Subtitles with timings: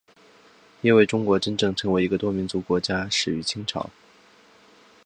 [0.81, 3.91] 因为中国真正成为一个多民族国家始于清朝。